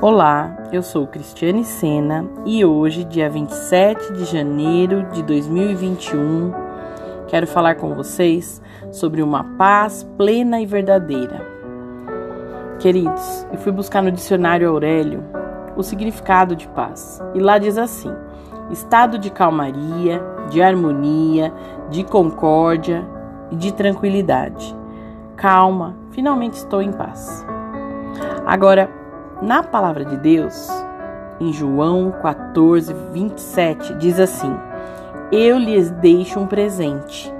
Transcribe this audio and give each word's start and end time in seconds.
Olá, 0.00 0.54
eu 0.70 0.82
sou 0.82 1.06
Cristiane 1.06 1.64
Sena 1.64 2.26
e 2.44 2.64
hoje, 2.64 3.04
dia 3.04 3.30
27 3.30 4.12
de 4.12 4.24
janeiro 4.24 5.04
de 5.12 5.22
2021, 5.22 6.52
quero 7.28 7.46
falar 7.46 7.76
com 7.76 7.94
vocês 7.94 8.60
sobre 8.92 9.22
uma 9.22 9.44
paz 9.56 10.02
plena 10.18 10.60
e 10.60 10.66
verdadeira. 10.66 11.46
Queridos, 12.80 13.46
eu 13.50 13.58
fui 13.58 13.72
buscar 13.72 14.02
no 14.02 14.12
dicionário 14.12 14.68
Aurélio 14.68 15.24
o 15.76 15.82
significado 15.82 16.54
de 16.54 16.68
paz 16.68 17.22
e 17.32 17.40
lá 17.40 17.56
diz 17.56 17.78
assim: 17.78 18.12
estado 18.70 19.18
de 19.18 19.30
calmaria, 19.30 20.20
de 20.50 20.60
harmonia, 20.60 21.52
de 21.88 22.04
concórdia 22.04 23.06
e 23.50 23.56
de 23.56 23.72
tranquilidade. 23.72 24.76
Calma, 25.36 25.96
finalmente 26.10 26.54
estou 26.54 26.82
em 26.82 26.92
paz. 26.92 27.46
Agora, 28.44 29.03
na 29.42 29.62
palavra 29.62 30.04
de 30.04 30.16
Deus, 30.16 30.68
em 31.40 31.52
João 31.52 32.12
14, 32.22 32.94
27, 33.12 33.94
diz 33.94 34.18
assim: 34.18 34.54
Eu 35.32 35.58
lhes 35.58 35.90
deixo 35.90 36.38
um 36.38 36.46
presente, 36.46 37.32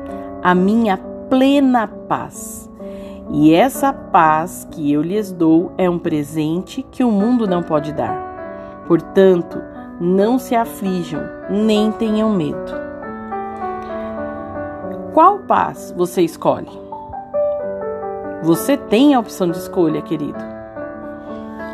a 0.42 0.54
minha 0.54 0.98
plena 1.28 1.86
paz. 1.86 2.70
E 3.30 3.54
essa 3.54 3.92
paz 3.92 4.68
que 4.70 4.92
eu 4.92 5.00
lhes 5.00 5.32
dou 5.32 5.72
é 5.78 5.88
um 5.88 5.98
presente 5.98 6.82
que 6.90 7.02
o 7.02 7.10
mundo 7.10 7.46
não 7.46 7.62
pode 7.62 7.92
dar. 7.92 8.84
Portanto, 8.86 9.62
não 9.98 10.38
se 10.38 10.54
aflijam, 10.54 11.22
nem 11.48 11.90
tenham 11.92 12.30
medo. 12.30 12.84
Qual 15.14 15.38
paz 15.38 15.94
você 15.96 16.20
escolhe? 16.20 16.68
Você 18.42 18.76
tem 18.76 19.14
a 19.14 19.20
opção 19.20 19.50
de 19.50 19.56
escolha, 19.56 20.02
querido 20.02 20.53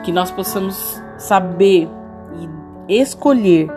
que 0.02 0.12
nós 0.12 0.30
possamos 0.30 1.02
saber 1.18 1.88
e 2.88 3.00
escolher 3.00 3.70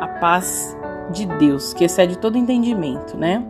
a 0.00 0.06
paz 0.06 0.76
de 1.10 1.26
Deus, 1.26 1.72
que 1.72 1.84
excede 1.84 2.18
todo 2.18 2.38
entendimento, 2.38 3.16
né? 3.16 3.44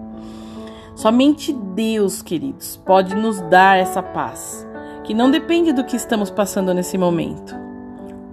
Somente 0.95 1.53
Deus, 1.53 2.21
queridos, 2.23 2.77
pode 2.85 3.15
nos 3.15 3.41
dar 3.43 3.79
essa 3.79 4.03
paz, 4.03 4.67
que 5.05 5.15
não 5.15 5.31
depende 5.31 5.73
do 5.73 5.85
que 5.85 5.97
estamos 5.97 6.31
passando 6.31 6.75
nesse 6.75 6.99
momento. 6.99 7.55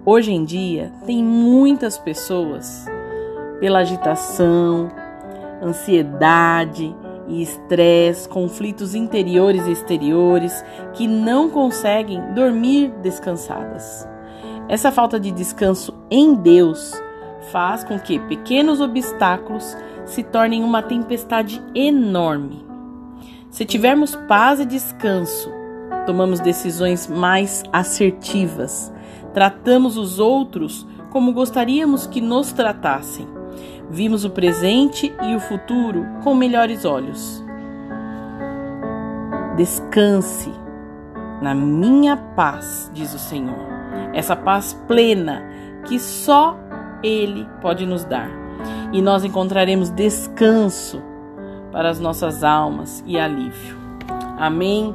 Hoje 0.06 0.34
em 0.34 0.44
dia, 0.44 0.92
tem 1.06 1.24
muitas 1.24 1.98
pessoas, 1.98 2.86
pela 3.60 3.80
agitação, 3.80 4.90
ansiedade, 5.62 6.96
e 7.28 7.42
estresse, 7.42 8.28
conflitos 8.28 8.96
interiores 8.96 9.66
e 9.68 9.72
exteriores 9.72 10.64
que 10.94 11.08
não 11.08 11.50
conseguem 11.50 12.34
dormir 12.34 12.92
descansadas. 13.02 14.08
Essa 14.70 14.92
falta 14.92 15.20
de 15.20 15.32
descanso 15.32 15.94
em 16.10 16.34
Deus 16.36 16.94
faz 17.52 17.84
com 17.84 18.00
que 18.00 18.20
pequenos 18.20 18.82
obstáculos 18.82 19.78
se 20.06 20.24
tornem 20.24 20.64
uma 20.64 20.82
tempestade 20.82 21.62
enorme. 21.74 22.66
Se 23.50 23.66
tivermos 23.66 24.16
paz 24.28 24.60
e 24.60 24.66
descanso, 24.66 25.52
tomamos 26.06 26.40
decisões 26.40 27.08
mais 27.08 27.64
assertivas, 27.72 28.94
tratamos 29.34 29.98
os 29.98 30.20
outros 30.20 30.86
como 31.12 31.34
gostaríamos 31.34 32.06
que 32.06 32.22
nos 32.22 32.52
tratassem 32.52 33.28
Vimos 33.90 34.26
o 34.26 34.30
presente 34.30 35.16
e 35.24 35.36
o 35.36 35.40
futuro 35.40 36.06
com 36.24 36.36
melhores 36.36 36.84
olhos. 36.84 37.44
Descanse 39.56 40.52
na 41.42 41.56
minha 41.56 42.18
paz, 42.18 42.92
diz 42.94 43.14
o 43.14 43.20
Senhor. 43.20 43.66
Essa 44.14 44.36
paz 44.36 44.74
plena 44.88 45.44
que 45.86 46.00
só 46.00 46.58
Ele 47.02 47.48
pode 47.62 47.86
nos 47.86 48.04
dar. 48.04 48.30
E 48.92 49.02
nós 49.02 49.24
encontraremos 49.24 49.90
descanso 49.90 51.02
para 51.72 51.90
as 51.90 52.00
nossas 52.00 52.44
almas 52.44 53.04
e 53.06 53.18
alívio. 53.18 53.78
Amém? 54.38 54.94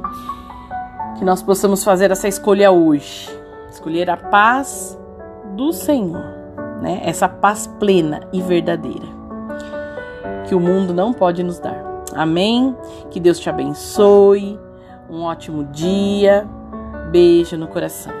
Que 1.17 1.25
nós 1.25 1.41
possamos 1.41 1.83
fazer 1.83 2.11
essa 2.11 2.27
escolha 2.27 2.71
hoje. 2.71 3.29
Escolher 3.71 4.09
a 4.09 4.17
paz 4.17 4.97
do 5.55 5.71
Senhor 5.71 6.42
né? 6.83 7.01
Essa 7.03 7.27
paz 7.27 7.65
plena 7.79 8.27
e 8.31 8.41
verdadeira 8.41 9.23
que 10.47 10.53
o 10.53 10.59
mundo 10.59 10.93
não 10.93 11.13
pode 11.13 11.41
nos 11.41 11.57
dar. 11.57 11.83
Amém? 12.13 12.75
Que 13.09 13.19
Deus 13.19 13.39
te 13.39 13.49
abençoe. 13.49 14.59
Um 15.09 15.23
ótimo 15.23 15.63
dia. 15.63 16.47
Beijo 17.11 17.57
no 17.57 17.67
coração. 17.67 18.13